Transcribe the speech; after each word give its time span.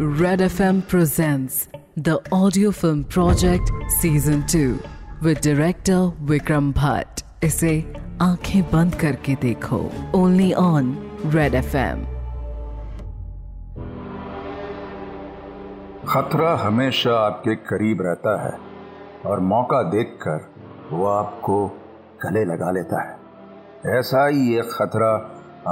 Red 0.00 0.38
FM 0.38 0.86
presents 0.86 1.68
the 1.96 2.20
audio 2.30 2.70
film 2.70 3.02
project 3.02 3.68
season 4.00 4.46
2 4.46 4.78
with 5.22 5.40
director 5.40 6.12
Vikram 6.24 6.72
Bhatt. 6.72 7.22
इसे 7.44 7.94
आँखें 8.22 8.62
बंद 8.62 8.94
करके 8.94 9.34
देखो। 9.34 9.90
ओनली 10.14 10.52
ऑन 10.52 10.98
रेड 11.26 11.54
एफएम 11.54 12.04
खतरा 16.08 16.54
हमेशा 16.56 17.18
आपके 17.18 17.54
करीब 17.54 18.02
रहता 18.02 18.46
है 18.46 18.58
और 19.26 19.40
मौका 19.40 19.82
देखकर 19.82 20.50
वो 20.92 21.06
आपको 21.06 21.66
गले 22.22 22.44
लगा 22.44 22.70
लेता 22.70 23.02
है। 23.02 23.18
ऐसा 23.98 24.26
ही 24.26 24.58
एक 24.58 24.64
खतरा 24.64 25.10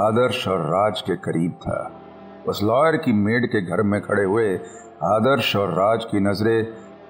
आदर्श 0.07 0.47
और 0.47 0.59
राज 0.59 1.01
के 1.01 1.15
करीब 1.15 1.51
था। 1.51 2.01
उस 2.47 2.63
लॉयर 2.63 2.97
की 2.97 3.13
मेड 3.13 3.45
के 3.45 3.61
घर 3.61 3.81
में 3.83 3.99
खड़े 4.01 4.23
हुए 4.23 4.55
आदर्श 5.05 5.55
और 5.55 5.73
राज 5.73 6.05
की 6.05 6.19
नज़रें 6.19 6.63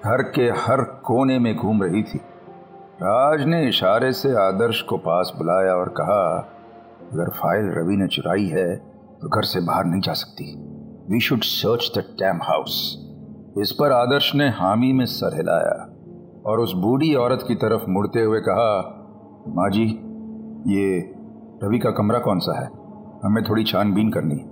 घर 0.04 0.22
के 0.34 0.48
हर 0.58 0.82
कोने 1.04 1.38
में 1.38 1.54
घूम 1.56 1.82
रही 1.82 2.02
थी। 2.02 2.18
राज 3.02 3.44
ने 3.46 3.68
इशारे 3.68 4.12
से 4.12 4.34
आदर्श 4.36 4.80
को 4.82 4.96
पास 4.98 5.32
बुलाया 5.38 5.74
और 5.74 5.88
कहा, 5.98 6.24
अगर 7.12 7.30
फ़ाइल 7.30 7.70
रवि 7.76 7.96
ने 7.96 8.06
चुराई 8.06 8.46
है 8.46 8.74
तो 9.20 9.28
घर 9.28 9.44
से 9.44 9.60
बाहर 9.60 9.84
नहीं 9.84 10.00
जा 10.00 10.12
सकती। 10.12 10.44
We 11.10 11.20
should 11.20 11.42
search 11.42 11.90
the 11.98 12.04
tam 12.18 12.42
house 12.42 12.74
इस 13.58 13.72
पर 13.72 13.92
आदर्श 13.92 14.34
ने 14.34 14.48
हामी 14.50 14.92
में 14.92 15.04
सर 15.06 15.36
हिलाया 15.36 15.78
और 16.46 16.60
उस 16.60 16.72
बूढ़ी 16.76 17.14
औरत 17.14 17.44
की 17.48 17.54
तरफ़ 17.54 17.88
मुड़ते 17.88 18.22
हुए 18.22 18.40
कहा, 18.40 18.70
माँ 19.48 19.70
जी, 19.70 19.84
ये 20.66 20.98
रवि 21.64 21.78
का 21.78 21.90
कमरा 21.90 22.18
कौन 22.18 22.38
सा 22.38 22.60
है? 22.60 22.68
हमें 23.24 23.42
थोड़ी 23.44 23.64
छानबीन 23.64 24.10
करनी 24.10 24.44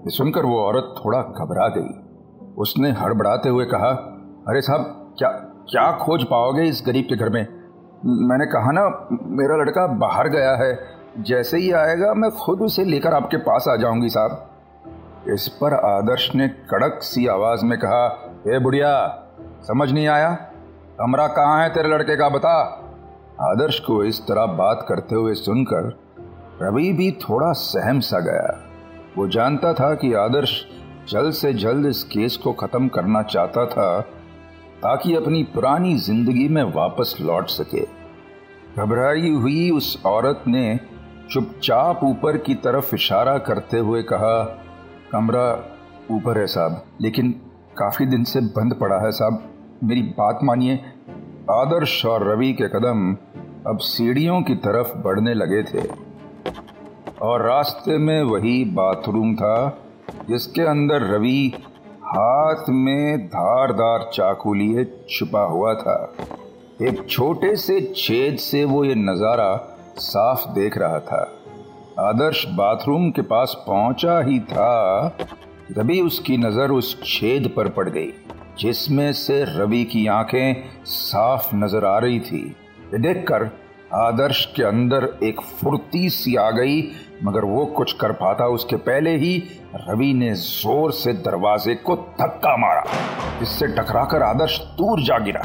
ये 0.00 0.10
सुनकर 0.10 0.44
वो 0.44 0.60
औरत 0.60 0.94
थोड़ा 1.04 1.18
घबरा 1.18 1.68
गई। 1.68 1.88
उसने 2.58 2.90
हड़बड़ाते 2.90 3.48
हुए 3.48 3.64
कहा, 3.64 3.88
अरे 4.48 4.60
साहब, 4.60 5.14
क्या 5.18 5.28
क्या 5.70 5.92
खोज 5.92 6.24
पाओगे 6.24 6.62
इस 6.62 6.82
गरीब 6.86 7.04
के 7.04 7.16
घर 7.16 7.28
में? 7.28 7.46
मैंने 8.06 8.46
कहा 8.46 8.72
ना, 8.72 9.08
मेरा 9.12 9.56
लड़का 9.56 9.86
बाहर 9.86 10.28
गया 10.28 10.56
है। 10.56 10.78
जैसे 11.18 11.58
ही 11.58 11.72
आएगा, 11.72 12.14
मैं 12.14 12.30
खुद 12.30 12.60
उसे 12.60 12.84
लेकर 12.84 13.14
आपके 13.14 13.36
पास 13.36 13.64
आ 13.68 13.76
जाऊँगी 13.76 14.08
साहब। 14.08 14.50
इस 15.28 15.48
पर 15.48 15.74
आदर्श 15.74 16.34
ने 16.34 16.48
कड़क 16.48 16.98
सी 17.02 17.26
आवाज़ 17.26 17.64
में 17.64 17.78
कहा, 17.78 18.32
ए 18.48 18.58
बुढ़िया, 18.58 19.22
समझ 19.62 19.92
नहीं 19.92 20.08
आया? 20.08 20.34
कमरा 21.00 21.26
कहाँ 21.26 21.62
है 21.62 21.70
तेरे 21.70 21.88
लड़के 21.88 22.16
का, 22.16 22.28
बता? 22.28 22.62
आदर्श 23.40 23.78
को 23.80 24.04
इस 24.04 24.20
तरह 24.20 24.46
बात 24.46 24.86
करते 24.88 25.14
हुए 25.14 25.34
सुनकर 25.34 26.00
रवि 26.62 26.92
भी 26.92 27.12
थोड़ा 27.12 27.52
सहम 27.52 28.00
सा 28.00 28.20
गया। 28.20 28.69
वो 29.16 29.26
जानता 29.28 29.72
था 29.72 29.94
कि 29.94 30.12
आदर्श 30.14 30.50
जल्द 31.08 31.32
से 31.32 31.52
जल्द 31.54 31.86
इस 31.86 32.02
केस 32.04 32.36
को 32.36 32.52
खत्म 32.52 32.88
करना 32.88 33.22
चाहता 33.22 33.64
था, 33.66 34.00
ताकि 34.82 35.14
अपनी 35.14 35.42
पुरानी 35.44 35.96
ज़िंदगी 35.98 36.48
में 36.48 36.62
वापस 36.64 37.16
लौट 37.20 37.46
सके। 37.46 37.82
घबराई 38.76 39.30
हुई 39.30 39.70
उस 39.70 40.02
औरत 40.06 40.44
ने 40.46 40.78
चुपचाप 41.30 42.00
ऊपर 42.04 42.36
की 42.36 42.54
तरफ़ 42.54 42.94
इशारा 42.94 43.36
करते 43.38 43.78
हुए 43.78 44.02
कहा, 44.02 44.42
कमरा 45.12 45.48
ऊपर 46.10 46.38
है 46.38 46.46
साहब, 46.46 46.82
लेकिन 47.00 47.30
काफ़ी 47.78 48.06
दिन 48.06 48.24
से 48.24 48.40
बंद 48.40 48.74
पड़ा 48.74 48.98
है 49.04 49.10
साहब। 49.10 49.42
मेरी 49.84 50.02
बात 50.18 50.38
मानिए, 50.42 50.76
आदर्श 51.50 52.04
और 52.06 52.26
रवि 52.28 52.52
के 52.52 52.68
कदम 52.68 53.12
अब 53.66 53.78
सीढ़ियों 53.78 54.40
की 54.42 54.54
तरफ़ 54.54 54.96
बढ़ने 54.98 55.34
लगे 55.34 55.62
थे। 55.62 56.09
और 57.22 57.42
रास्ते 57.42 57.98
में 57.98 58.22
वही 58.22 58.64
बाथरूम 58.64 59.34
था, 59.34 59.78
जिसके 60.28 60.62
अंदर 60.62 61.02
रवि 61.06 61.52
हाथ 62.04 62.68
में 62.68 63.26
धारदार 63.26 64.10
चाकू 64.14 64.54
लिए 64.54 64.84
छुपा 65.10 65.42
हुआ 65.42 65.74
था। 65.74 66.14
एक 66.82 67.04
छोटे 67.08 67.54
से 67.56 67.80
छेद 67.96 68.38
से 68.38 68.64
वो 68.64 68.84
ये 68.84 68.94
नज़ारा 68.94 69.54
साफ़ 69.98 70.48
देख 70.48 70.78
रहा 70.78 70.98
था। 71.00 71.20
आदर्श 71.98 72.44
बाथरूम 72.48 73.10
के 73.10 73.22
पास 73.22 73.54
पहुँचा 73.66 74.18
ही 74.20 74.38
था, 74.40 75.08
तभी 75.76 76.00
उसकी 76.00 76.36
नज़र 76.36 76.70
उस 76.70 76.96
छेद 77.04 77.52
पर 77.56 77.68
पड़ 77.68 77.88
गई, 77.88 78.12
जिसमें 78.58 79.12
से 79.12 79.44
रवि 79.48 79.84
की 79.84 80.06
आँखें 80.06 80.64
साफ़ 80.84 81.54
नज़र 81.56 81.84
आ 81.84 81.98
रही 81.98 82.20
थी। 82.20 82.42
देखकर 82.94 83.50
आदर्श 83.94 84.44
के 84.56 84.62
अंदर 84.62 85.08
एक 85.22 85.40
फुर्ती 85.40 86.08
सी 86.10 86.34
आ 86.36 86.50
गई, 86.50 86.82
मगर 87.24 87.44
वो 87.44 87.64
कुछ 87.66 87.92
कर 87.92 88.12
पाता 88.12 88.46
उसके 88.48 88.76
पहले 88.78 89.16
ही 89.16 89.36
रवि 89.76 90.12
ने 90.14 90.32
ज़ोर 90.34 90.92
से 90.92 91.12
दरवाजे 91.14 91.74
को 91.76 91.96
धक्का 92.20 92.56
मारा। 92.56 92.84
इससे 93.42 93.66
टकराकर 93.68 94.22
आदर्श 94.22 94.58
दूर 94.78 95.02
जा 95.02 95.18
गिरा। 95.18 95.42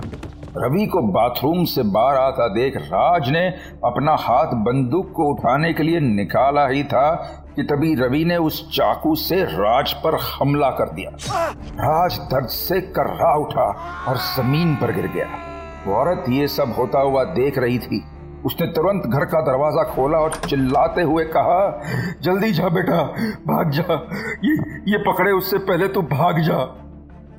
रवि 0.57 0.85
को 0.85 1.01
बाथरूम 1.11 1.63
से 1.65 1.83
बाहर 1.83 2.17
आता 2.17 2.47
देख 2.47 2.77
राज 2.77 3.29
ने 3.29 3.47
अपना 3.85 4.15
हाथ 4.19 4.53
बंदूक 4.65 5.11
को 5.11 5.31
उठाने 5.31 5.73
के 5.73 5.83
लिए 5.83 5.99
निकाला 5.99 6.67
ही 6.67 6.83
था 6.83 7.11
कि 7.55 7.63
तभी 7.63 7.93
रवि 7.95 8.23
ने 8.25 8.37
उस 8.37 8.63
चाकू 8.71 9.15
से 9.15 9.43
राज 9.43 9.93
पर 10.03 10.19
हमला 10.31 10.69
कर 10.69 10.93
दिया। 10.93 11.11
राज 11.81 12.19
दर्द 12.31 12.47
से 12.51 12.81
कर्रा 12.81 13.35
उठा 13.37 13.69
और 14.07 14.17
ज़मीन 14.35 14.75
पर 14.75 14.91
गिर 14.91 15.07
गया। 15.07 15.27
औरत 15.95 16.25
ये 16.29 16.47
सब 16.47 16.73
होता 16.77 16.99
हुआ 16.99 17.23
देख 17.23 17.57
रही 17.57 17.79
थी। 17.79 18.05
उसने 18.45 18.67
तुरंत 18.67 19.03
घर 19.05 19.25
का 19.25 19.41
दरवाज़ा 19.41 19.83
खोला 19.83 20.17
और 20.17 20.31
चिल्लाते 20.47 21.01
हुए 21.01 21.23
कहा, 21.25 21.81
जल्दी 22.21 22.51
जा 22.51 22.69
बेटा, 22.69 23.03
भाग 23.47 23.71
जा। 23.71 23.93
ये 24.43 24.55
ये 24.91 24.97
पकड़े 24.97 25.31
उससे 25.31 25.57
पहले 25.57 25.87
तू 25.87 26.01
भाग 26.01 26.39
जा। 26.39 26.59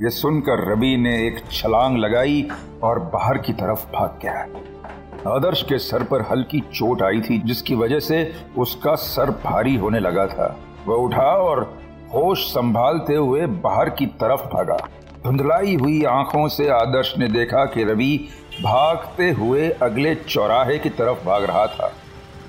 ये 0.02 0.10
सुनकर 0.10 0.64
रवि 0.72 0.96
ने 0.96 1.16
एक 1.26 1.40
छलांग 1.50 1.96
लगाई 1.98 2.48
और 2.82 2.98
बाहर 2.98 3.38
की 3.38 3.52
तरफ़ 3.52 3.86
भाग 3.86 4.18
गया। 4.22 4.46
आदर्श 5.34 5.62
के 5.62 5.78
सर 5.78 6.02
पर 6.02 6.22
हल्की 6.22 6.60
चोट 6.74 7.02
आई 7.02 7.20
थी, 7.20 7.38
जिसकी 7.38 7.74
वजह 7.74 8.00
से 8.00 8.32
उसका 8.58 8.94
सर 8.94 9.30
भारी 9.44 9.76
होने 9.76 10.00
लगा 10.00 10.26
था। 10.26 10.56
वह 10.86 10.96
उठा 10.96 11.30
और 11.42 11.62
होश 12.14 12.44
संभालते 12.46 13.14
हुए 13.14 13.46
बाहर 13.46 13.90
की 13.90 14.06
तरफ़ 14.06 14.44
भागा। 14.46 14.76
धुंधलाई 15.24 15.74
हुई 15.74 16.02
आँखों 16.04 16.48
से 16.48 16.68
आदर्श 16.68 17.14
ने 17.18 17.28
देखा 17.28 17.64
कि 17.64 17.84
रवि 17.84 18.28
भागते 18.62 19.30
हुए 19.30 19.68
अगले 19.70 20.14
चौराहे 20.14 20.78
की 20.78 20.88
तरफ़ 20.88 21.26
भाग 21.26 21.44
रहा 21.44 21.66
था। 21.66 21.92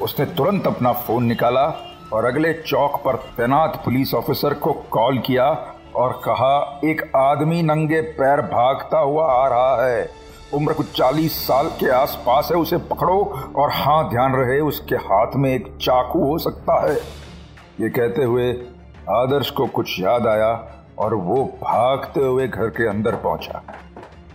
उसने 0.01 0.25
तुरंत 0.25 0.68
अपना 0.68 0.91
फ़ोन 0.94 1.23
निकाला 1.23 1.66
और 2.13 2.25
अगले 2.25 2.53
चौक 2.53 3.01
पर 3.06 3.16
तैनात 3.38 3.81
पुलिस 3.85 4.13
ऑफिसर 4.13 4.53
को 4.53 4.73
कॉल 4.73 5.18
किया 5.18 5.50
और 5.95 6.22
कहा, 6.25 6.79
एक 6.85 7.12
आदमी 7.16 7.62
नंगे 7.62 8.01
पैर 8.01 8.41
भागता 8.41 9.00
हुआ 9.00 9.25
आ 9.34 9.47
रहा 9.47 9.85
है। 9.85 10.09
उम्र 10.53 10.73
कुछ 10.73 10.91
चालीस 10.97 11.47
साल 11.47 11.68
के 11.69 11.90
आसपास 11.90 12.50
है, 12.51 12.57
उसे 12.57 12.78
पकड़ो 12.78 13.19
और 13.56 13.72
हाँ 13.72 14.09
ध्यान 14.09 14.35
रहे, 14.35 14.59
उसके 14.59 14.95
हाथ 14.95 15.35
में 15.35 15.53
एक 15.56 15.68
चाकू 15.81 16.24
हो 16.25 16.38
सकता 16.38 16.81
है। 16.81 16.95
ये 17.81 17.89
कहते 17.89 18.24
हुए 18.24 18.51
आदर्श 19.09 19.50
को 19.50 19.68
कुछ 19.68 20.00
याद 20.00 20.28
आया 20.28 20.53
और 21.00 21.13
वो 21.13 21.44
भागते 21.63 22.19
हुए 22.19 22.47
घर 22.47 22.69
के 22.69 22.88
अंदर 22.88 23.16
पहुँचा। 23.16 23.62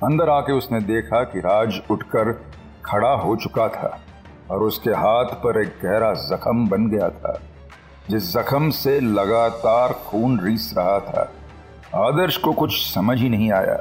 अंदर 0.05 0.29
आके 0.29 0.53
उसने 0.53 0.81
देखा 0.81 1.23
कि 1.25 1.41
राज 1.41 1.81
उठकर 1.91 2.33
खड़ा 2.85 3.11
हो 3.15 3.35
चुका 3.37 3.67
था 3.69 3.99
और 4.51 4.63
उसके 4.63 4.91
हाथ 4.91 5.35
पर 5.43 5.61
एक 5.61 5.75
गहरा 5.83 6.13
जख्म 6.15 6.69
बन 6.69 6.89
गया 6.91 7.09
था, 7.09 7.39
जिस 8.11 8.33
जख्म 8.33 8.71
से 8.71 8.99
लगातार 9.01 9.93
खून 10.07 10.39
रीस 10.41 10.73
रहा 10.79 10.99
था। 11.01 11.31
आदर्श 11.97 12.37
को 12.37 12.53
कुछ 12.53 12.75
समझ 12.85 13.19
ही 13.19 13.29
नहीं 13.29 13.51
आया। 13.53 13.79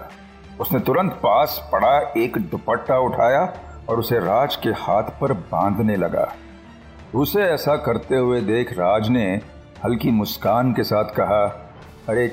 उसने 0.59 0.79
तुरंत 0.79 1.11
पास 1.13 1.59
पड़ा 1.71 1.97
एक 2.17 2.37
दुपट्टा 2.49 2.97
उठाया 2.99 3.41
और 3.89 3.99
उसे 3.99 4.19
राज 4.19 4.55
के 4.55 4.69
हाथ 4.77 5.09
पर 5.21 5.33
बांधने 5.33 5.95
लगा। 5.95 6.31
उसे 7.15 7.41
ऐसा 7.43 7.75
करते 7.77 8.15
हुए 8.15 8.41
देख 8.41 8.73
राज 8.73 9.09
ने 9.09 9.25
हल्की 9.85 10.11
मुस्कान 10.11 10.73
के 10.73 10.83
साथ 10.83 11.15
कहा, 11.15 11.43
अरे 12.09 12.27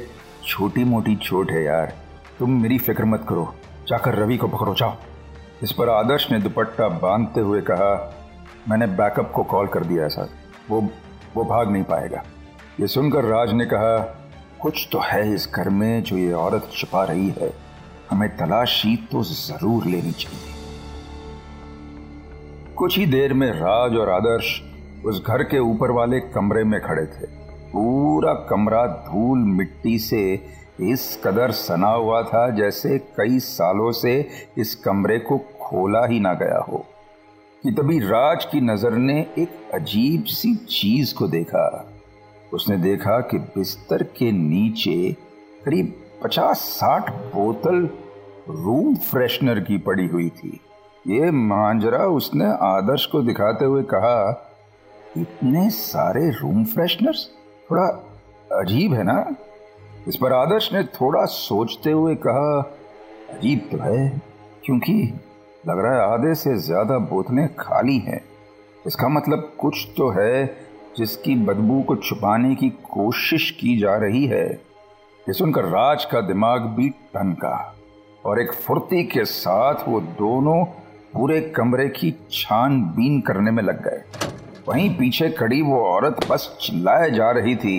छोटी 0.47 0.85
मोटी 0.85 1.17
चोट 1.17 1.51
है 1.51 1.65
यार। 1.65 1.95
तुम 2.39 2.61
मेरी 2.63 2.79
फ़िक्र 2.79 3.05
मत 3.05 3.25
करो। 3.29 3.55
जाकर 3.89 4.15
रवि 4.15 4.37
को 4.37 4.49
पकड़ो, 4.49 4.75
जाओ। 4.75 4.97
इस 5.63 5.73
पर 5.73 5.89
आदर्श 5.89 6.31
ने 6.33 6.39
दुपट्टा 6.39 6.89
बांधते 6.89 7.41
हुए 7.41 7.61
कहा, 7.61 8.15
मैंने 8.69 8.87
बैकअप 8.87 9.31
को 9.31 9.43
कॉल 9.45 9.67
कर 9.67 9.85
दिया 9.85 10.03
है, 10.03 10.09
सर। 10.09 10.29
वो 10.71 10.81
वो 11.37 11.45
भाग 11.45 11.71
नहीं 11.71 11.83
पाएगा। 11.83 12.23
ये 12.81 12.87
सुनकर 12.87 13.25
राज 13.25 13.53
ने 13.53 13.67
कहा, 13.67 13.97
कुछ 14.61 14.89
तो 14.93 14.99
है 14.99 15.35
इस 15.35 15.49
घर 15.55 15.69
में 15.69 16.03
जो 16.03 16.17
ये 16.17 16.33
औरत 16.33 16.69
छुपा 16.73 17.05
रही 17.05 17.29
है। 17.41 17.53
हमें 18.11 18.29
तलाशी 18.37 18.97
तो 19.13 19.23
ज़रूर 19.23 19.85
लेनी 19.85 20.13
चाहिए। 20.13 20.55
कुछ 22.75 22.99
ही 22.99 23.07
देर 23.07 23.33
में 23.33 23.51
राज 23.53 23.97
और 23.97 24.11
आदर्श 24.11 24.61
उस 25.05 25.23
घर 25.27 25.43
के 25.43 25.59
ऊपर 25.59 25.91
वाले 25.91 26.21
कमरे 26.21 26.65
में 26.65 26.81
खड़े 26.81 27.05
थे। 27.07 27.27
पूरा 27.71 28.33
कमरा 28.51 28.87
धूल 28.87 29.39
मिट्टी 29.39 29.99
से 29.99 30.23
इस 30.81 31.19
कदर 31.25 31.51
सना 31.51 31.89
हुआ 31.89 32.23
था 32.23 32.49
जैसे 32.51 32.99
कई 33.17 33.39
सालों 33.39 33.91
से 33.93 34.15
इस 34.59 34.75
कमरे 34.75 35.19
को 35.19 35.39
खोला 35.61 36.05
ही 36.07 36.21
ना 36.21 36.33
गया 36.35 36.59
हो, 36.59 36.85
कि 37.65 37.71
तभी 37.73 37.99
राज 37.99 38.45
की 38.45 38.61
नज़र 38.61 38.93
ने 38.93 39.21
एक 39.39 39.71
अजीब 39.75 40.25
सी 40.25 40.55
चीज़ 40.57 41.15
को 41.15 41.29
देखा। 41.29 41.65
उसने 42.53 42.77
देखा 42.77 43.19
कि 43.21 43.39
बिस्तर 43.39 44.03
के 44.17 44.31
नीचे 44.33 45.13
करीब 45.65 45.93
पचास 46.23 46.59
साठ 46.59 47.11
बोतल 47.35 47.89
रूम 48.49 48.95
फ्रेशनर 48.97 49.61
की 49.61 49.79
पड़ी 49.79 50.07
हुई 50.07 50.29
थी। 50.29 50.61
ये 51.07 51.31
मांजरा 51.31 52.05
उसने 52.09 52.47
आदर्श 52.61 53.07
को 53.07 53.23
दिखाते 53.23 53.65
हुए 53.65 53.83
कहा, 53.83 54.45
इतने 55.17 55.69
सारे 55.71 56.31
रूम 56.31 56.65
फ्रेशनर्स? 56.65 57.29
थोड़ा 57.71 57.87
अजीब 58.53 58.95
है 58.95 59.03
ना? 59.05 59.21
इस 60.07 60.17
पर 60.17 60.33
आदर्श 60.33 60.69
ने 60.73 60.83
थोड़ा 60.85 61.25
सोचते 61.25 61.91
हुए 61.91 62.15
कहा, 62.17 62.61
अजीब 63.31 63.69
तो 63.73 63.79
है, 63.79 64.09
क्योंकि 64.65 64.93
लग 65.65 65.79
रहा 65.79 65.95
है 65.95 66.13
आधे 66.13 66.35
से 66.35 66.57
ज़्यादा 66.59 66.99
बोतलें 67.07 67.49
खाली 67.55 67.99
हैं। 67.99 68.21
इसका 68.87 69.09
मतलब 69.09 69.53
कुछ 69.61 69.87
तो 69.97 70.09
है 70.11 70.47
जिसकी 70.97 71.35
बदबू 71.37 71.81
को 71.83 71.97
छुपाने 71.97 72.55
की 72.55 72.69
कोशिश 72.85 73.51
की 73.51 73.77
जा 73.79 73.97
रही 73.97 74.25
है। 74.27 74.47
ये 74.47 75.33
सुनकर 75.33 75.65
राज 75.65 76.05
का 76.05 76.21
दिमाग 76.21 76.63
भी 76.77 76.89
टनका 76.89 77.57
और 78.25 78.41
एक 78.41 78.53
फुर्ती 78.55 79.03
के 79.05 79.25
साथ 79.25 79.89
वो 79.89 80.01
दोनों 80.01 80.65
पूरे 81.13 81.41
कमरे 81.57 81.89
की 81.89 82.11
छानबीन 82.31 83.21
करने 83.21 83.51
में 83.51 83.63
लग 83.63 83.83
गए। 83.85 84.03
वहीं 84.69 84.89
पीछे 84.97 85.29
खड़ी 85.31 85.61
वो 85.63 85.81
औरत 85.85 86.27
बस 86.31 86.57
चिल्लाए 86.61 87.11
जा 87.11 87.31
रही 87.31 87.55
थी। 87.57 87.79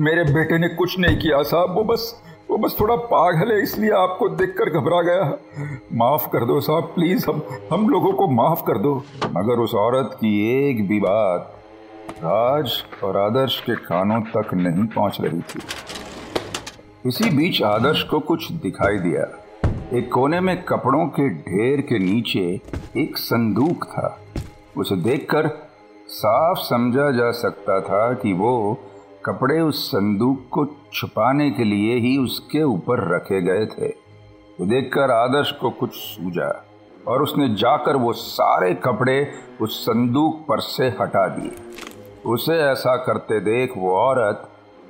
मेरे 0.00 0.24
बेटे 0.24 0.58
ने 0.58 0.68
कुछ 0.68 0.98
नहीं 0.98 1.16
किया 1.16 1.42
साहब 1.42 1.74
वो 1.74 1.84
बस 1.84 2.22
वो 2.50 2.56
बस 2.58 2.76
थोड़ा 2.80 2.94
पागल 2.96 3.52
है, 3.52 3.62
इसलिए 3.62 3.90
आपको 3.90 4.28
देखकर 4.28 4.70
घबरा 4.70 5.00
गया। 5.02 5.24
माफ़ 5.92 6.28
कर 6.28 6.44
दो 6.44 6.60
साहब, 6.60 6.84
प्लीज़, 6.94 7.24
हम 7.30 7.42
हम 7.72 7.88
लोगों 7.88 8.12
को 8.12 8.28
माफ़ 8.28 8.62
कर 8.66 8.78
दो। 8.78 8.94
मगर 9.26 9.60
उस 9.60 9.74
औरत 9.74 10.10
की 10.14 10.68
एक 10.68 10.86
भी 10.88 11.00
बात 11.00 11.52
राज 12.24 12.72
और 13.04 13.16
आदर्श 13.16 13.60
के 13.60 13.74
कानों 13.76 14.20
तक 14.36 14.54
नहीं 14.54 14.86
पहुँच 14.86 15.18
रही 15.20 15.40
थी। 15.40 15.60
इसी 17.06 17.30
बीच 17.30 17.62
आदर्श 17.62 18.02
को 18.02 18.20
कुछ 18.20 18.50
दिखाई 18.52 18.98
दिया। 18.98 19.26
एक 19.98 20.12
कोने 20.12 20.40
में 20.40 20.62
कपड़ों 20.64 21.06
के 21.06 21.28
ढेर 21.28 21.80
के 21.80 21.98
नीचे 21.98 22.60
एक 22.96 23.18
संदूक 23.18 23.84
था। 23.84 24.18
उसे 24.76 24.96
देखकर 24.96 25.48
साफ़ 26.08 26.58
समझा 26.58 27.10
जा 27.10 27.30
सकता 27.30 27.80
था 27.80 28.12
कि 28.14 28.32
वो 28.32 28.78
कपड़े 29.26 29.60
उस 29.60 29.86
संदूक 29.88 30.46
को 30.50 30.64
छुपाने 30.92 31.50
के 31.50 31.64
लिए 31.64 31.94
ही 31.96 32.16
उसके 32.18 32.62
ऊपर 32.62 33.00
रखे 33.14 33.40
गए 33.42 33.66
थे। 33.66 33.88
वो 34.60 34.66
देखकर 34.66 35.10
आदर्श 35.10 35.50
को 35.50 35.70
कुछ 35.70 35.94
सूझा 35.94 36.66
और 37.08 37.22
उसने 37.22 37.48
जाकर 37.54 37.96
वो 37.96 38.12
सारे 38.12 38.74
कपड़े 38.74 39.32
उस 39.60 39.80
संदूक 39.82 40.40
पर 40.48 40.60
से 40.60 40.86
हटा 41.00 41.26
दिए। 41.28 41.52
उसे 42.26 42.58
ऐसा 42.62 42.96
करते 42.96 43.40
देख 43.40 43.72
वो 43.76 43.96
औरत 43.96 44.48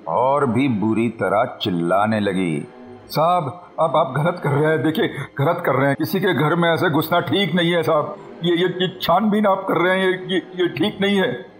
और 0.08 0.46
भी 0.46 0.68
बुरी 0.68 1.08
तरह 1.08 1.58
चिल्लाने 1.62 2.20
लगी। 2.20 2.66
साहब 3.08 3.44
अब 3.80 3.96
आप 3.96 4.14
गलत 4.16 4.40
कर 4.44 4.50
रहे 4.50 4.70
हैं। 4.70 4.82
देखिए 4.82 5.08
गलत 5.38 5.62
कर 5.66 5.74
रहे 5.74 5.88
हैं। 5.88 5.96
किसी 5.96 6.20
के 6.20 6.32
घर 6.34 6.54
में 6.54 6.68
ऐसे 6.70 6.90
घुसना 6.90 7.20
ठीक 7.20 7.54
नहीं 7.54 7.72
है 7.72 7.82
साहब। 7.82 8.16
ये 8.44 8.56
ये, 8.56 8.68
ये 8.68 8.98
छानबीन 9.02 9.46
आप 9.46 9.66
कर 9.68 9.78
रहे 9.78 10.00
हैं 10.00 10.26
ये 10.28 10.36
ये 10.36 10.68
ठीक 10.68 10.98
नहीं 11.00 11.16
है। 11.16 11.55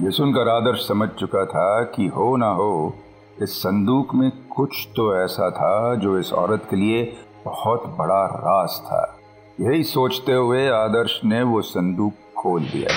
ये 0.00 0.10
सुनकर 0.10 0.48
आदर्श 0.48 0.78
समझ 0.78 1.08
चुका 1.08 1.44
था 1.44 1.82
कि 1.84 2.06
हो 2.06 2.36
ना 2.36 2.48
हो, 2.48 2.94
इस 3.42 3.50
संदूक 3.58 4.14
में 4.14 4.30
कुछ 4.56 4.88
तो 4.96 5.06
ऐसा 5.16 5.50
था 5.50 5.94
जो 5.94 6.18
इस 6.18 6.32
औरत 6.32 6.66
के 6.70 6.76
लिए 6.76 7.02
बहुत 7.44 7.86
बड़ा 7.98 8.24
राज 8.26 8.76
था। 8.80 9.18
यही 9.60 9.82
सोचते 9.82 10.32
हुए 10.32 10.68
आदर्श 10.68 11.20
ने 11.24 11.42
वो 11.42 11.62
संदूक 11.62 12.12
खोल 12.36 12.62
दिया। 12.62 12.88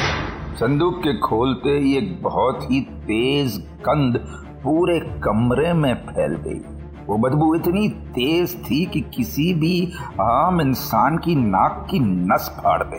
संदूक 0.55 0.99
के 0.99 1.17
खोलते 1.17 1.69
ही 1.69 1.97
एक 1.97 2.21
बहुत 2.23 2.71
ही 2.71 2.81
तेज 2.81 3.57
कंध 3.79 4.17
पूरे 4.63 4.99
कमरे 4.99 5.73
में 5.73 5.93
फैल 5.95 6.35
गई। 6.35 6.59
वो 7.07 7.17
बदबू 7.17 7.53
इतनी 7.55 7.87
तेज 7.89 8.55
थी 8.63 8.85
कि 8.85 9.01
किसी 9.01 9.53
भी 9.53 9.93
आम 10.21 10.61
इंसान 10.61 11.17
की 11.17 11.35
नाक 11.35 11.85
की 11.91 11.99
नस 11.99 12.55
फाड़ 12.59 12.83
दे। 12.83 12.97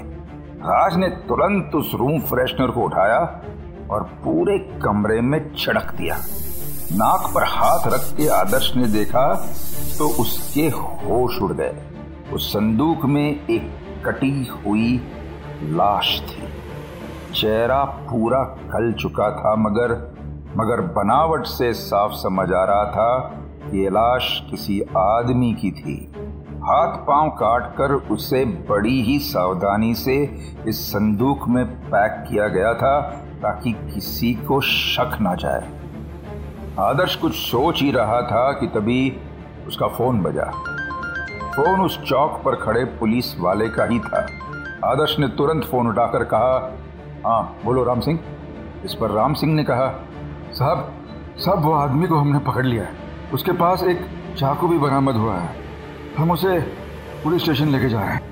राज 0.64 0.96
ने 0.96 1.08
तुरंत 1.08 1.74
उस 1.74 1.94
रूम 1.94 2.20
फ्रेशनर 2.20 2.70
को 2.70 2.80
उठाया 2.80 3.24
और 3.90 4.02
पूरे 4.24 4.58
कमरे 4.82 5.20
में 5.20 5.54
छिड़क 5.54 5.94
दिया। 5.94 6.16
नाक 6.92 7.30
पर 7.34 7.44
हाथ 7.44 7.86
रख 7.86 8.04
के 8.16 8.28
आदर्श 8.28 8.72
ने 8.76 8.86
देखा 8.88 9.26
तो 9.98 10.08
उसके 10.22 10.66
होश 10.68 11.40
उड़ 11.42 11.52
गए। 11.52 11.74
उस 12.32 12.52
संदूक 12.52 13.04
में 13.04 13.46
एक 13.46 13.70
कटी 14.06 14.46
हुई 14.56 14.94
लाश 15.62 16.20
थी। 16.20 16.48
चेहरा 17.34 17.84
पूरा 17.84 18.42
कल 18.72 18.92
चुका 18.92 19.30
था 19.30 19.54
मगर 19.56 19.92
मगर 20.56 20.80
बनावट 20.94 21.46
से 21.46 21.72
साफ़ 21.74 22.12
समझ 22.12 22.50
आ 22.52 22.64
रहा 22.64 22.84
था 22.84 23.38
ये 23.74 23.90
लाश 23.90 24.26
किसी 24.50 24.80
आदमी 24.96 25.52
की 25.54 25.70
थी। 25.70 25.96
हाथ 26.62 26.96
पाँव 27.06 27.28
काट 27.30 27.74
कर 27.76 27.92
उसे 27.92 28.44
बड़ी 28.68 29.00
ही 29.02 29.18
सावधानी 29.18 29.94
से 29.94 30.16
इस 30.66 30.80
संदूक 30.88 31.48
में 31.48 31.64
पैक 31.86 32.24
किया 32.28 32.48
गया 32.48 32.72
था 32.74 32.94
ताकि 33.42 33.72
किसी 33.72 34.34
को 34.34 34.60
शक 34.60 35.18
ना 35.20 35.34
जाए। 35.34 35.68
आदर्श 36.78 37.16
कुछ 37.16 37.34
सोच 37.34 37.82
ही 37.82 37.90
रहा 37.90 38.22
था 38.22 38.52
कि 38.52 38.66
तभी 38.66 39.16
उसका 39.66 39.86
फ़ोन 39.86 40.22
बजा। 40.22 40.44
फ़ोन 41.56 41.80
उस 41.80 42.02
चौक 42.02 42.42
पर 42.44 42.54
खड़े 42.54 42.84
पुलिस 42.84 43.40
वाले 43.40 43.68
का 43.68 43.84
ही 43.84 43.98
था। 43.98 44.26
आदर्श 44.84 45.18
ने 45.18 45.28
तुरंत 45.28 45.64
फ़ोन 45.64 45.86
उठाकर 45.86 46.24
कहा 46.24 46.78
हाँ 47.26 47.56
बोलो 47.64 47.84
राम 47.84 48.00
सिंह। 48.00 48.20
इस 48.84 48.94
पर 48.94 49.10
राम 49.10 49.34
सिंह 49.34 49.54
ने 49.54 49.64
कहा, 49.64 50.04
साहब 50.52 50.92
साहब, 51.38 51.62
वो 51.62 51.72
आदमी 51.72 52.06
को 52.06 52.16
हमने 52.16 52.38
पकड़ 52.38 52.66
लिया 52.66 52.82
है। 52.82 52.90
उसके 53.34 53.52
पास 53.52 53.82
एक 53.82 54.06
चाकू 54.38 54.68
भी 54.68 54.78
बरामद 54.78 55.14
हुआ 55.14 55.34
है। 55.34 55.56
हम 56.18 56.30
उसे 56.30 56.58
पुलिस 57.24 57.42
स्टेशन 57.42 57.68
लेके 57.68 57.88
जा 57.88 58.00
रहे 58.00 58.08
हैं। 58.08 58.22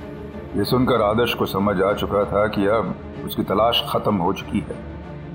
ये 0.56 0.64
सुनकर 0.64 1.02
आदर्श 1.02 1.34
को 1.34 1.46
समझ 1.46 1.82
आ 1.82 1.92
चुका 1.92 2.24
था 2.24 2.46
कि 2.46 2.66
अब 2.66 2.94
उसकी 3.24 3.42
तलाश 3.42 3.82
खत्म 3.88 4.16
हो 4.16 4.32
चुकी 4.32 4.60
है। 4.60 4.89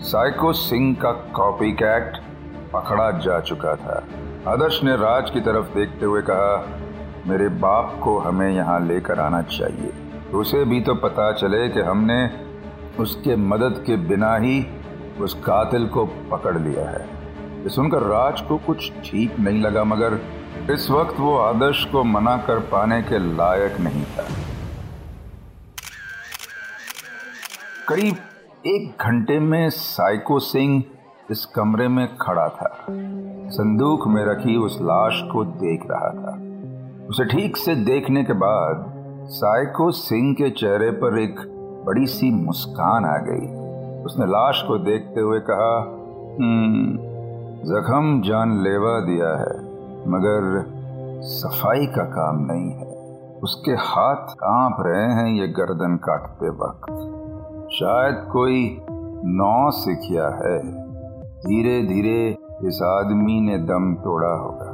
साइको 0.06 0.52
सिंह 0.54 0.94
का 0.96 1.12
कॉपी 1.36 1.72
कैट 1.72 2.18
पकड़ा 2.74 3.10
जा 3.20 3.40
चुका 3.40 3.76
था। 3.76 3.96
आदर्श 4.48 4.80
ने 4.84 4.96
राज 4.96 5.30
की 5.30 5.42
तरफ़ 5.42 5.74
देखते 5.76 6.06
हुए 6.06 6.22
कहा, 6.22 6.66
मेरे 7.28 7.48
बाप 7.62 8.00
को 8.04 8.18
हमें 8.20 8.50
यहाँ 8.50 8.80
लेकर 8.80 9.20
आना 9.20 9.42
चाहिए। 9.42 9.92
उसे 10.34 10.64
भी 10.66 10.82
तो 10.82 10.96
पता 10.96 11.32
चले 11.32 11.68
कि 11.70 11.82
हमने 11.82 12.18
उसके 13.00 13.36
मदद 13.36 13.84
के 13.88 13.96
बिना 14.08 14.36
ही 14.36 14.66
उस 15.20 15.34
कातिल 15.46 15.88
को 15.88 16.06
पकड़ 16.32 16.58
लिया 16.58 16.90
है। 16.90 17.02
ये 17.64 17.70
सुनकर 17.70 18.04
राज 18.04 18.42
को 18.42 18.58
कुछ 18.58 18.92
ठीक 19.06 19.40
नहीं 19.40 19.62
लगा, 19.62 19.84
मगर 19.84 20.20
इस 20.72 20.90
वक्त 20.90 21.20
वो 21.20 21.38
आदर्श 21.38 21.84
को 21.86 22.04
मना 22.04 22.38
कर 22.38 22.60
पाने 22.72 23.02
के 23.02 23.20
लायक 23.36 23.80
नहीं 23.80 24.06
था। 24.06 24.28
करीब 27.88 28.18
एक 28.68 29.02
घंटे 29.02 29.40
में 29.40 29.70
साइको 29.70 30.40
सिंह 30.40 30.84
इस 31.32 31.46
कमरे 31.46 31.88
में 31.88 32.08
खड़ा 32.18 32.48
था। 32.50 32.70
संदूक 33.50 34.08
में 34.08 34.26
रखी 34.26 34.56
उस 34.58 34.78
लाश 34.82 35.22
को 35.34 35.44
देख 35.46 35.84
रहा 35.92 36.10
था। 36.10 36.32
उसे 37.08 37.26
ठीक 37.26 37.58
से 37.58 37.76
देखने 37.76 38.24
के 38.24 38.34
बाद 38.34 38.86
साइको 39.30 39.92
सिंह 39.92 40.34
के 40.34 40.50
चेहरे 40.50 40.90
पर 40.92 41.20
एक 41.20 41.36
बड़ी 41.86 42.06
सी 42.06 42.32
मुस्कान 42.32 43.06
आ 43.06 43.18
गई। 43.18 43.54
उसने 44.04 44.26
लाश 44.26 44.64
को 44.68 44.78
देखते 44.78 45.22
हुए 45.22 45.40
कहा 45.40 45.76
हम्म 46.40 46.98
जख्म 47.66 48.22
जानलेवा 48.22 49.00
दिया 49.00 49.30
है, 49.30 49.58
मगर 50.08 50.64
सफ़ाई 51.24 51.86
का 51.86 52.04
काम 52.04 52.46
नहीं 52.52 52.72
है। 52.72 52.94
उसके 53.44 53.72
हाथ 53.72 54.34
काँप 54.34 54.78
रहे 54.80 55.12
हैं 55.14 55.28
ये 55.28 55.48
गर्दन 55.48 55.96
काटते 55.98 56.50
वक्त। 56.50 57.15
शायद 57.80 58.16
कोई 58.32 58.82
नौ 59.26 59.72
सिखिया 59.72 60.28
है। 60.28 60.60
धीरे 61.38 61.82
धीरे 61.84 62.38
इस 62.68 62.82
आदमी 62.82 63.42
ने 63.42 63.58
दम 63.58 63.94
तोड़ा 63.94 64.34
होगा। 64.34 64.74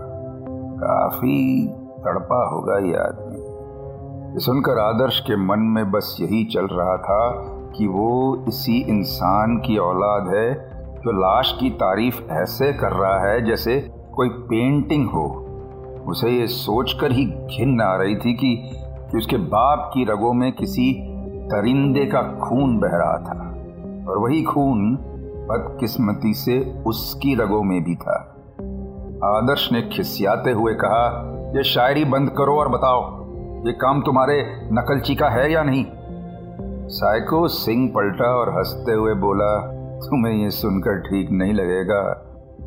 काफ़ी 0.76 1.68
तड़पा 2.06 2.50
होगा 2.50 2.78
ये 2.78 2.96
आदमी। 2.96 4.40
सुनकर 4.40 4.80
आदर्श 4.80 5.20
के 5.20 5.36
मन 5.46 5.60
में 5.60 5.92
बस 5.92 6.18
यही 6.22 6.44
चल 6.44 6.68
रहा 6.68 6.98
था 6.98 7.32
कि 7.78 7.88
वो 7.88 8.46
इसी 8.48 8.82
इंसान 8.82 9.58
की 9.58 9.78
औलाद 9.78 10.28
है 10.36 10.54
जो 10.96 11.12
लाश 11.12 11.58
की 11.60 11.70
तारीफ़ 11.70 12.32
ऐसे 12.32 12.74
कर 12.74 12.92
रहा 12.92 13.28
है 13.28 13.46
जैसे 13.46 13.92
कोई 14.16 14.30
पेंटिंग 14.30 15.10
हो। 15.10 15.48
उसे 16.08 16.30
ये 16.30 16.48
सोचकर 16.48 17.12
ही 17.12 17.26
घिन 17.26 17.82
आ 17.82 17.96
रही 17.96 18.16
थी 18.16 18.34
कि, 18.34 18.70
कि 19.12 19.18
उसके 19.18 19.38
बाप 19.38 19.92
की 19.94 20.06
रगों 20.06 20.34
में 20.34 20.52
किसी 20.52 21.11
दरिंदे 21.52 22.06
का 22.06 22.22
खून 22.40 22.78
बह 22.80 22.96
रहा 22.96 23.18
था, 23.18 23.40
और 24.10 24.18
वही 24.18 24.44
खून 24.44 24.96
बदकिस्मती 25.50 26.34
से 26.34 26.60
उसकी 26.88 27.36
रगों 27.36 27.64
में 27.64 27.84
भी 27.84 27.96
था। 27.96 28.18
आदर्श 29.26 29.70
ने 29.72 29.82
खिसियाते 29.82 30.52
हुए 30.52 30.74
कहा, 30.74 31.06
ये 31.58 31.64
शायरी 31.64 32.06
बंद 32.06 32.30
करो 32.30 32.56
और 32.56 32.70
बताओ, 32.70 33.02
ये 33.68 33.74
काम 33.74 34.02
तुम्हारे 34.02 34.42
नकलची 34.72 35.16
का 35.16 35.30
है 35.30 35.52
या 35.52 35.64
नहीं? 35.64 35.86
साइको 36.88 37.48
सिंह 37.48 37.88
पलटा 37.96 38.30
और 38.36 38.50
हँसते 38.50 38.92
हुए 38.92 39.14
बोला, 39.14 39.58
तुम्हें 40.00 40.34
ये 40.34 40.50
सुनकर 40.52 41.00
ठीक 41.00 41.32
नहीं 41.32 41.54
लगेगा, 41.54 42.02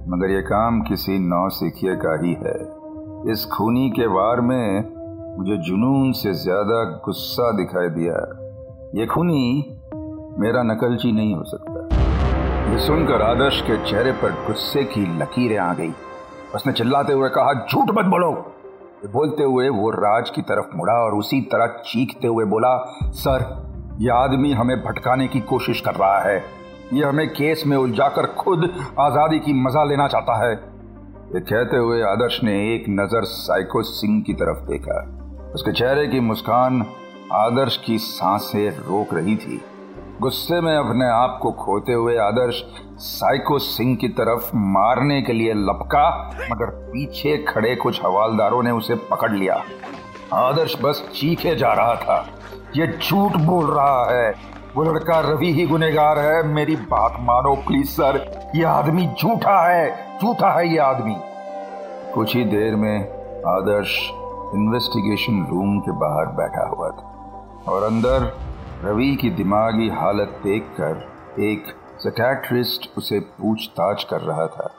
मगर 0.08 0.30
ये 0.30 0.42
काम 0.42 0.80
किसी 0.82 1.18
नौ 1.18 1.48
सिखिए 1.48 1.96
का 1.96 2.14
ही 2.22 2.32
है। 2.34 2.58
इस 3.32 3.48
खूनी 3.52 3.90
के 3.90 4.06
वार 4.06 4.40
में 4.40 5.38
मुझे 5.38 5.56
जुनून 5.56 6.12
से 6.12 6.32
ज़्यादा 6.34 6.82
गुस्सा 7.04 7.50
दिखाई 7.52 7.88
दिया। 7.88 8.16
ये 8.94 9.06
खूनी 9.06 9.76
मेरा 10.38 10.62
नकलची 10.62 11.12
नहीं 11.12 11.34
हो 11.34 11.44
सकता। 11.44 11.80
ये 12.72 12.78
सुनकर 12.78 13.22
आदर्श 13.22 13.60
के 13.60 13.90
चेहरे 13.90 14.12
पर 14.12 14.30
गुस्से 14.30 14.84
की 14.84 15.00
लकीरें 15.18 15.58
आ 15.58 15.74
गई। 15.74 15.88
उसने 16.54 16.72
चिल्लाते 16.72 17.12
हुए 17.12 17.28
कहा, 17.28 17.54
झूठ 17.54 17.90
मत 17.90 18.04
बोलो! 18.04 18.30
बोलते 19.12 19.42
हुए 19.42 19.68
वो 19.68 19.90
राज 19.90 20.30
की 20.30 20.42
तरफ़ 20.42 20.76
मुड़ा 20.76 20.92
और 20.92 21.14
उसी 21.14 21.40
तरह 21.40 21.66
चीखते 21.66 22.26
हुए 22.26 22.44
बोला, 22.44 22.76
सर, 23.10 23.66
ये 24.00 24.10
आदमी 24.10 24.52
हमें 24.52 24.76
भटकाने 24.80 25.28
की 25.28 25.40
कोशिश 25.40 25.80
कर 25.80 25.94
रहा 25.94 26.18
है। 26.18 26.44
ये 26.92 27.04
हमें 27.04 27.28
केस 27.28 27.62
में 27.66 27.76
उलझाकर 27.76 28.26
खुद 28.26 28.70
आज़ादी 29.00 29.38
की 29.38 29.52
मज़ा 29.52 29.84
लेना 29.84 30.08
चाहता 30.08 30.46
है। 30.46 30.54
ये 31.34 31.40
कहते 31.40 31.76
हुए 31.76 32.02
आदर्श 32.02 32.40
ने 32.44 32.74
एक 32.74 32.84
नज़र 32.88 33.24
साइको 33.24 33.82
सिंह 33.82 34.22
की 34.22 34.34
तरफ़ 34.34 34.66
देखा। 34.66 35.00
उसके 35.54 35.72
चेहरे 35.72 36.06
की 36.06 36.20
मुस्कान 36.20 36.86
आदर्श 37.32 37.76
की 37.76 37.98
साँसें 37.98 38.70
रोक 38.70 39.14
रही 39.14 39.36
थी। 39.36 39.64
गुस्से 40.20 40.60
में 40.60 40.76
अपने 40.76 41.04
आप 41.04 41.38
को 41.42 41.52
खोते 41.52 41.92
हुए 41.92 42.16
आदर्श 42.16 42.64
साइको 42.96 43.58
सिंह 43.58 43.96
की 43.96 44.08
तरफ़ 44.08 44.50
मारने 44.54 45.22
के 45.22 45.32
लिए 45.32 45.52
लपका, 45.52 46.30
मगर 46.52 46.66
पीछे 46.66 47.36
खड़े 47.36 47.76
कुछ 47.76 48.04
हवालदारों 48.04 48.62
ने 48.62 48.70
उसे 48.70 48.94
पकड़ 48.94 49.32
लिया। 49.32 49.62
आदर्श 50.34 50.76
बस 50.82 51.12
चीखे 51.14 51.56
जा 51.56 51.72
रहा 51.72 51.94
था। 51.94 52.26
ये 52.76 52.98
झूठ 53.08 53.36
बोल 53.36 53.66
रहा 53.66 54.10
है। 54.10 54.34
वो 54.76 54.82
लड़का 54.82 55.20
रवि 55.20 55.52
ही 55.52 55.66
गुनेगार 55.66 56.18
है। 56.18 56.46
मेरी 56.46 56.76
बात 56.76 57.16
मानो, 57.20 57.54
प्लीज़ 57.54 57.88
सर। 57.88 58.42
ये 58.54 58.64
आदमी 58.64 59.06
झूठा 59.06 59.68
है। 59.68 60.18
झूठा 60.22 60.50
है 60.50 60.68
ये 60.68 60.78
आदमी। 60.78 61.16
कुछ 62.14 62.36
ही 62.36 62.44
देर 62.44 62.76
में 62.76 63.00
आदर्श 63.46 64.10
इन्वेस्टिगेशन 64.54 65.46
रूम 65.50 65.80
के 65.80 65.92
बाहर 65.92 66.26
बैठा 66.26 66.68
हुआ 66.68 66.90
था। 66.90 67.10
और 67.68 67.82
अंदर 67.82 68.32
रवि 68.84 69.14
की 69.16 69.30
दिमागी 69.30 69.88
हालत 69.88 70.40
देखकर 70.44 71.42
एक 71.42 71.74
सैकेट्रिस्ट 71.98 72.88
उसे 72.98 73.20
पूछताछ 73.20 74.04
कर 74.04 74.20
रहा 74.20 74.46
था। 74.46 74.70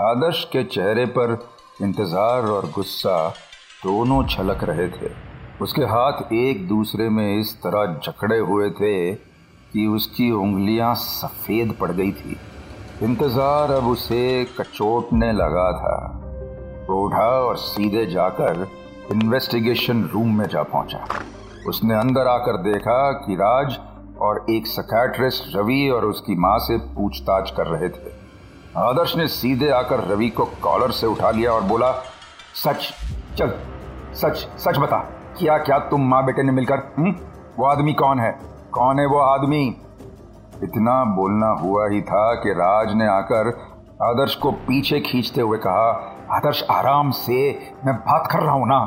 आदर्श 0.00 0.44
के 0.44 0.62
चेहरे 0.64 1.04
पर 1.06 1.38
इंतज़ार 1.82 2.46
और 2.46 2.70
गुस्सा 2.70 3.16
दोनों 3.84 4.22
छलक 4.26 4.64
रहे 4.64 4.88
थे। 4.88 5.10
उसके 5.62 5.82
हाथ 5.84 6.32
एक 6.32 6.66
दूसरे 6.68 7.08
में 7.08 7.38
इस 7.40 7.54
तरह 7.56 7.98
जकड़े 8.06 8.38
हुए 8.38 8.70
थे 8.70 9.12
कि 9.14 9.86
उसकी 9.86 10.30
उंगलियाँ 10.32 10.94
सफ़ेद 10.94 11.76
पड़ 11.80 11.90
गई 11.90 12.12
थी। 12.12 12.36
इंतज़ार 13.02 13.70
अब 13.70 13.86
उसे 13.86 14.44
कचोटने 14.60 15.32
लगा 15.32 15.70
था। 15.72 15.96
वो 16.88 17.04
उठा 17.04 17.28
और 17.40 17.56
सीधे 17.56 18.06
जाकर 18.06 18.66
इन्वेस्टिगेशन 19.12 20.02
रूम 20.04 20.38
में 20.38 20.46
जा 20.46 20.62
पहुँचा। 20.62 21.06
उसने 21.68 21.94
अंदर 21.94 22.26
आकर 22.26 22.56
देखा 22.56 23.12
कि 23.12 23.34
राज 23.34 23.78
और 24.20 24.46
एक 24.50 24.66
सकाट्रिस्ट 24.66 25.56
रवि 25.56 25.88
और 25.88 26.04
उसकी 26.04 26.34
माँ 26.36 26.58
से 26.58 26.78
पूछताछ 26.78 27.50
कर 27.50 27.66
रहे 27.66 27.88
थे 27.88 28.18
आदर्श 28.78 29.16
ने 29.16 29.26
सीधे 29.26 29.70
आकर 29.70 30.04
रवि 30.04 30.28
को 30.28 30.44
कॉलर 30.44 30.90
से 30.90 31.06
उठा 31.06 31.30
लिया 31.30 31.52
और 31.52 31.62
बोला, 31.62 31.92
सच, 32.54 32.92
चल, 33.38 33.52
सच 34.14 34.46
सच 34.58 34.78
बता, 34.78 34.98
क्या 35.38 35.58
क्या 35.58 35.78
तुम 35.78 36.08
माँ 36.08 36.24
बेटे 36.24 36.42
ने 36.42 36.52
मिलकर 36.52 36.92
हुँ? 36.98 37.06
हम्म? 37.06 37.14
वो 37.58 37.66
आदमी 37.66 37.92
कौन 37.92 38.20
है 38.20 38.38
कौन 38.72 38.98
है 38.98 39.06
वो 39.06 39.18
आदमी 39.18 39.66
इतना 40.62 41.04
बोलना 41.04 41.48
हुआ 41.60 41.88
ही 41.88 42.00
था 42.02 42.34
कि 42.34 42.52
राज 42.52 42.94
ने 42.94 43.06
आकर 43.06 43.48
आदर्श 44.02 44.34
को 44.34 44.50
पीछे 44.50 45.00
खींचते 45.00 45.40
हुए 45.40 45.58
कहा, 45.58 45.88
आदर्श, 46.32 46.64
आराम 46.70 47.10
से 47.10 47.58
मैं 47.84 47.94
बात 47.94 48.28
कर 48.32 48.38
रहा 48.38 48.54
हूँ 48.54 48.68
ना 48.68 48.80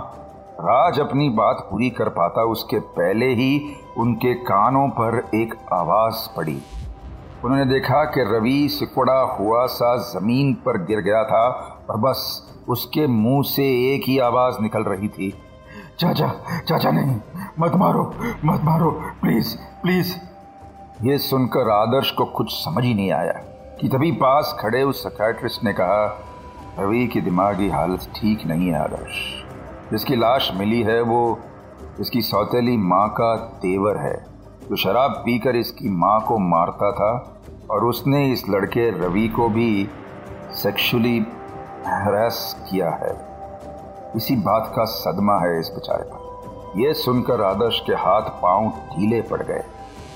राज 0.64 1.00
अपनी 1.00 1.28
बात 1.30 1.68
पूरी 1.72 1.90
कर 1.90 2.10
पाता 2.10 2.44
उसके 2.44 2.80
पहले 2.98 3.26
ही 3.26 3.76
उनके 3.98 4.34
कानों 4.44 4.88
पर 4.90 5.18
एक 5.36 5.56
आवाज़ 5.74 6.28
पड़ी। 6.36 6.62
उन्होंने 7.46 7.66
देखा 7.66 8.04
कि 8.04 8.24
रवि 8.24 8.68
सिकुड़ा 8.70 9.20
हुआ 9.40 9.66
सा 9.66 9.96
ज़मीन 10.12 10.54
पर 10.66 10.78
गिर 10.86 11.00
गया 11.00 11.24
था 11.24 11.44
और 11.90 11.98
बस 11.98 12.22
उसके 12.70 13.08
मुँह 13.08 13.44
से 13.44 13.66
एक 13.94 14.04
ही 14.08 14.18
आवाज़ 14.20 14.62
निकल 14.62 14.84
रही 14.84 15.08
थी। 15.08 15.30
चाचा 16.00 16.32
चाचा 16.68 16.92
नहीं, 16.92 17.20
मत 17.60 17.76
मारो 17.76 18.14
मत 18.46 18.62
मारो 18.64 18.92
प्लीज़ 19.22 19.56
प्लीज़ 19.84 20.16
ये 21.04 21.18
सुनकर 21.18 21.70
आदर्श 21.70 22.12
को 22.12 22.26
कुछ 22.26 22.52
समझ 22.54 22.84
ही 22.84 22.94
नहीं 22.94 23.12
आया 23.12 23.34
कि 23.82 23.88
तभी 23.88 24.12
पास 24.12 24.56
खड़े 24.60 24.84
उस 24.84 25.04
सकाट्रिस्ट 25.04 25.64
ने 25.64 25.74
कहा, 25.74 26.06
रवि 26.80 27.08
की 27.08 27.22
दिमागी 27.22 27.70
हालत 27.70 28.12
ठीक 28.16 28.46
नहीं 28.48 28.68
है 28.68 28.84
आदर्श। 28.84 29.43
जिसकी 29.94 30.16
लाश 30.16 30.52
मिली 30.56 30.82
है 30.82 31.02
वो 31.02 31.40
इसकी 32.00 32.22
सौतेली 32.22 32.78
माँ 32.78 33.08
का 33.10 33.36
तेवर 33.36 33.98
है। 33.98 34.16
जो 34.70 34.76
शराब 34.76 35.12
पीकर 35.12 35.56
इसकी 35.56 35.90
माँ 35.90 36.20
को 36.22 36.38
मारता 36.38 36.92
था 36.92 37.12
और 37.72 37.86
उसने 37.86 38.26
इस 38.32 38.44
लड़के 38.50 38.90
रवि 38.92 39.28
को 39.28 39.50
भी 39.50 39.90
सेक्सुअली 40.54 41.18
हरास 41.88 42.68
किया 42.70 42.90
है। 42.90 43.12
इसी 44.16 44.36
बात 44.36 44.74
का 44.76 44.86
सदमा 44.86 45.38
है 45.40 45.60
इस 45.60 45.70
बेचारे 45.70 46.04
पर। 46.04 46.82
यह 46.82 46.94
सुनकर 46.94 47.42
आदर्श 47.42 47.80
के 47.80 47.94
हाथ 47.94 48.30
पाँव 48.42 48.70
ढीले 48.70 49.22
पड़ 49.22 49.42
गए। 49.42 49.64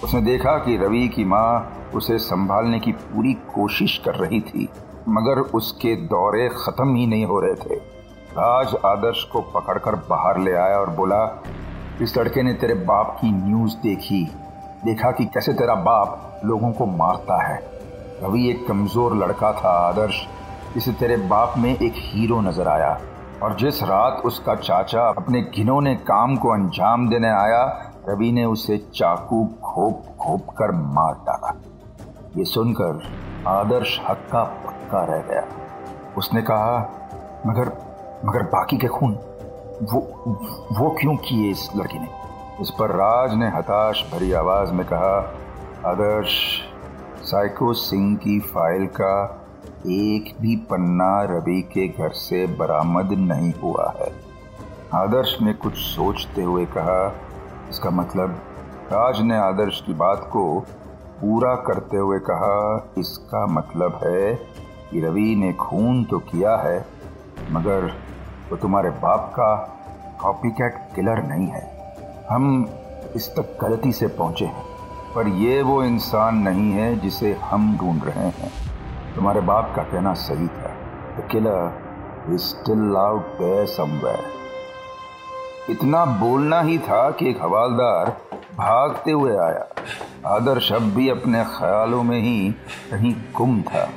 उसने 0.03 0.21
देखा 0.21 0.57
कि 0.57 0.77
रवि 0.77 1.07
की 1.07 1.25
माँ 1.25 1.73
उसे 1.95 2.17
संभालने 2.17 2.79
की 2.79 2.91
पूरी 2.91 3.33
कोशिश 3.33 3.97
कर 3.97 4.15
रही 4.15 4.41
थी, 4.41 4.67
मगर 5.09 5.39
उसके 5.39 5.95
दौरे 5.95 6.49
खत्म 6.49 6.95
ही 6.95 7.07
नहीं 7.07 7.25
हो 7.25 7.39
रहे 7.39 7.55
थे। 7.55 7.96
राज 8.37 8.75
आदर्श 8.85 9.23
को 9.23 9.41
पकड़कर 9.41 9.95
बाहर 9.95 10.37
ले 10.37 10.53
आया 10.53 10.77
और 10.77 10.89
बोला, 10.89 11.43
इस 12.01 12.17
लड़के 12.17 12.43
ने 12.43 12.53
तेरे 12.53 12.73
बाप 12.73 13.17
की 13.21 13.31
न्यूज़ 13.31 13.75
देखी। 13.75 14.23
देखा 14.85 15.11
कि 15.11 15.25
कैसे 15.25 15.53
तेरा 15.53 15.75
बाप 15.75 16.41
लोगों 16.45 16.71
को 16.71 16.85
मारता 16.85 17.47
है। 17.47 17.57
रवि 18.23 18.49
एक 18.49 18.67
कमज़ोर 18.67 19.15
लड़का 19.15 19.53
था 19.53 19.69
आदर्श। 19.69 20.27
इसे 20.77 20.91
तेरे 20.91 21.17
बाप 21.17 21.53
में 21.57 21.77
एक 21.77 21.93
हीरो 21.95 22.41
नज़र 22.41 22.67
आया। 22.67 22.99
और 23.43 23.55
जिस 23.55 23.83
रात 23.83 24.21
उसका 24.25 24.55
चाचा 24.55 25.01
अपने 25.01 25.41
घिनौने 25.41 25.95
काम 25.95 26.35
को 26.35 26.49
अंजाम 26.49 27.09
देने 27.09 27.29
आया, 27.29 27.63
रवि 28.09 28.31
ने 28.31 28.45
उसे 28.45 28.77
चाकू 28.77 29.45
खोप 29.45 30.03
खोप 30.21 30.41
कर 30.49 30.71
मार 30.71 31.13
डाला। 31.13 31.55
ये 32.37 32.45
सुनकर 32.45 33.01
आदर्श 33.47 34.01
हक्का 34.09 34.43
पक्का 34.43 35.03
रह 35.03 35.21
गया। 35.21 35.43
उसने 36.17 36.41
कहा, 36.41 36.77
मगर 37.47 37.96
मगर 38.25 38.43
बाकी 38.43 38.77
के 38.77 38.87
खून, 38.87 39.11
वो 39.83 39.99
वो 40.71 40.89
क्यों 40.99 41.15
किए 41.15 41.49
इस 41.51 41.69
लड़की 41.75 41.99
ने? 41.99 42.07
इस 42.61 42.69
पर 42.69 42.91
राज 42.91 43.33
ने 43.33 43.47
हताश 43.47 44.03
भरी 44.13 44.31
आवाज़ 44.31 44.71
में 44.71 44.85
कहा, 44.85 45.17
आदर्श, 45.85 46.37
साइको 47.23 47.73
सिंह 47.73 48.15
की 48.15 48.39
फ़ाइल 48.39 48.85
का 49.01 49.43
एक 49.87 50.33
भी 50.41 50.55
पन्ना 50.69 51.21
रवि 51.23 51.61
के 51.73 51.87
घर 51.87 52.09
से 52.09 52.45
बरामद 52.47 53.11
नहीं 53.11 53.53
हुआ 53.53 53.93
है। 53.99 54.11
आदर्श 54.93 55.37
ने 55.41 55.53
कुछ 55.53 55.77
सोचते 55.77 56.41
हुए 56.41 56.65
कहा, 56.65 57.13
इसका 57.69 57.89
मतलब 57.89 58.41
राज 58.91 59.21
ने 59.21 59.37
आदर्श 59.37 59.81
की 59.85 59.93
बात 59.93 60.29
को 60.33 60.59
पूरा 61.21 61.55
करते 61.55 61.97
हुए 61.97 62.19
कहा, 62.19 62.91
इसका 62.97 63.45
मतलब 63.45 63.99
है 64.03 64.33
कि 64.91 65.01
रवि 65.01 65.35
ने 65.35 65.53
खून 65.53 66.03
तो 66.03 66.19
किया 66.19 66.55
है, 66.57 66.85
मगर 67.51 67.91
वो 68.49 68.57
तुम्हारे 68.57 68.89
बाप 68.89 69.31
का 69.35 69.53
कॉपी 70.21 70.49
कैट 70.51 70.75
किलर 70.95 71.23
नहीं 71.23 71.47
है। 71.47 71.65
हम 72.29 72.69
इस 73.15 73.29
तक 73.29 73.57
गलती 73.61 73.91
से 73.91 74.07
पहुँचे 74.07 74.45
हैं, 74.45 74.63
पर 75.15 75.27
ये 75.27 75.61
वो 75.61 75.83
इंसान 75.83 76.37
नहीं 76.37 76.71
है 76.71 76.99
जिसे 76.99 77.33
हम 77.43 77.77
ढूंढ 77.77 78.03
रहे 78.03 78.27
हैं। 78.27 78.51
तुम्हारे 79.15 79.41
बाप 79.41 79.73
का 79.75 79.83
कहना 79.83 80.13
सही 80.13 80.47
था। 80.47 80.73
The 81.17 81.27
killer 81.31 82.33
is 82.33 82.41
still 82.41 82.93
somewhere 83.67 84.35
इतना 85.69 86.05
बोलना 86.05 86.61
ही 86.61 86.77
था 86.77 87.09
कि 87.11 87.29
एक 87.29 87.41
हवालदार 87.41 88.09
भागते 88.57 89.11
हुए 89.11 89.37
आया। 89.37 89.65
आदर्श 90.25 90.71
अब 90.71 90.81
भी 90.81 91.09
अपने 91.09 91.43
ख्यालों 91.43 92.03
में 92.03 92.19
ही 92.19 92.51
कहीं 92.91 93.13
गुम 93.35 93.61
था। 93.61 93.89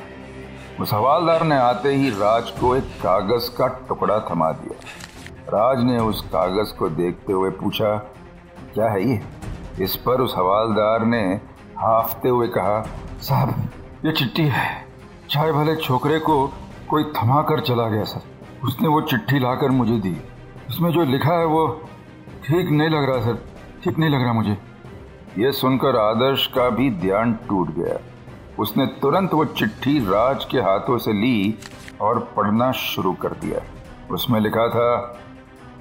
उस 0.80 0.92
हवालदार 0.94 1.42
ने 1.42 1.56
आते 1.56 1.94
ही 1.94 2.10
राज 2.10 2.50
को 2.50 2.74
एक 2.76 2.84
कागज़ 2.84 3.50
का 3.56 3.66
टुकड़ा 3.88 4.18
थमा 4.20 4.50
दिया। 4.52 4.76
राज 5.48 5.84
ने 5.84 5.98
उस 5.98 6.20
कागज़ 6.20 6.72
को 6.74 6.88
देखते 6.88 7.32
हुए 7.32 7.50
पूछा, 7.50 7.96
क्या 8.74 8.88
है 8.88 9.08
ये? 9.08 9.20
इस 9.80 9.96
पर 9.96 10.20
उस 10.20 10.34
हवालदार 10.36 11.04
ने 11.04 11.20
हाफते 11.78 12.28
हुए 12.28 12.46
कहा, 12.48 12.80
साहब, 13.20 13.54
ये 14.04 14.12
चिट्ठी 14.12 14.42
है। 14.42 14.86
चाहे 15.30 15.52
भले 15.52 15.76
छोकरे 15.76 16.18
को 16.18 16.46
कोई 16.90 17.04
थमा 17.04 17.42
कर 17.42 17.60
चला 17.60 17.88
गया, 17.88 18.04
सर। 18.04 18.20
उसने 18.64 18.88
वो 18.88 19.00
चिट्ठी 19.00 19.38
लाकर 19.38 19.70
मुझे 19.70 19.98
दी। 19.98 20.16
उसमें 20.68 20.90
जो 20.90 21.04
लिखा 21.04 21.38
है 21.38 21.44
वो 21.46 21.66
ठीक 22.46 22.70
नहीं 22.70 22.88
लग 22.88 23.10
रहा, 23.10 23.20
सर। 23.20 23.44
ठीक 23.84 23.98
नहीं 23.98 24.10
लग 24.10 24.22
रहा 24.22 24.32
मुझे। 24.32 24.56
ये 25.38 25.52
सुनकर 25.52 25.96
आदर्श 25.96 26.46
का 26.46 26.68
भी 26.70 26.90
ध्यान 26.90 27.38
टूट 27.48 27.74
गया। 27.74 27.98
उसने 28.58 28.86
तुरंत 29.02 29.34
वो 29.34 29.44
चिट्ठी 29.44 29.98
राज 30.00 30.44
के 30.44 30.58
हाथों 30.60 30.98
से 30.98 31.12
ली 31.12 31.58
और 32.00 32.18
पढ़ना 32.36 32.70
शुरू 32.72 33.12
कर 33.12 33.32
दिया। 33.40 33.60
उसमें 34.10 34.40
लिखा 34.40 34.68
था, 34.68 35.18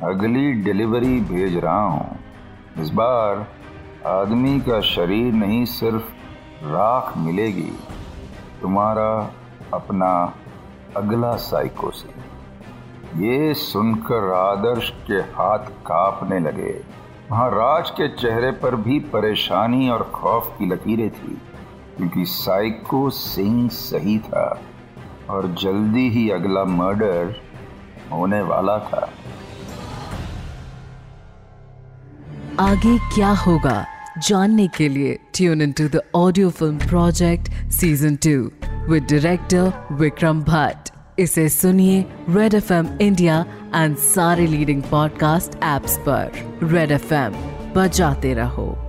अगली 0.03 0.51
डिलीवरी 0.63 1.19
भेज 1.21 1.57
रहा 1.57 1.81
हूँ। 1.81 2.19
इस 2.79 2.89
बार 2.91 3.45
आदमी 4.07 4.59
का 4.59 4.79
शरीर 4.81 5.33
नहीं 5.33 5.63
सिर्फ़ 5.65 6.65
राख 6.65 7.17
मिलेगी, 7.17 7.71
तुम्हारा 8.61 9.11
अपना 9.73 10.11
अगला 10.97 11.35
साइको 11.37 11.91
से 11.91 12.17
ये 13.17 13.53
सुनकर 13.55 14.31
आदर्श 14.33 14.89
के 15.07 15.19
हाथ 15.33 15.69
कांपने 15.85 16.39
लगे। 16.39 16.79
वहाँ 17.29 17.49
राज 17.49 17.89
के 17.89 18.07
चेहरे 18.15 18.51
पर 18.61 18.75
भी 18.77 18.99
परेशानी 19.09 19.89
और 19.89 20.03
खौफ 20.13 20.55
की 20.59 20.65
लकीरें 20.65 21.09
थी। 21.11 21.37
क्योंकि 21.99 22.25
साइको 22.25 23.09
सिंह 23.09 23.69
सही 23.69 24.17
था 24.19 24.61
और 25.29 25.47
जल्दी 25.61 26.09
ही 26.09 26.29
अगला 26.29 26.63
मर्डर 26.65 27.35
होने 28.11 28.41
वाला 28.41 28.77
था। 28.79 29.09
आगे 32.59 32.97
क्या 33.15 33.29
होगा 33.29 33.85
जानने 34.27 34.67
के 34.67 34.89
लिए 34.89 35.19
tune 35.33 35.61
in 35.61 35.71
to 35.71 35.87
the 35.89 36.01
audio 36.15 36.49
film 36.49 36.77
project 36.77 37.71
season 37.71 38.15
two 38.15 38.51
with 38.91 39.03
director 39.03 39.87
Vikram 39.91 40.41
Bhatt 40.41 40.89
इसे 41.19 41.49
सुनिए 41.49 42.05
Red 42.29 42.53
F 42.53 42.73
M 42.73 42.97
India 43.01 43.45
and 43.75 43.97
सारे 43.97 44.47
लीडिंग 44.47 44.83
पॉडकास्ट 44.83 45.55
एप्स 45.55 45.97
पर। 45.97 46.31
रेड 46.63 46.91
एफ़ 46.91 47.13
एम 47.13 47.33
बजाते 47.75 48.33
रहो। 48.33 48.88